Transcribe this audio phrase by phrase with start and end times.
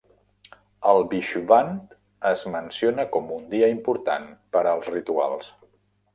[0.91, 1.69] El "vishuvant"
[2.31, 4.27] es menciona com un dia important
[4.57, 5.55] per als rituals.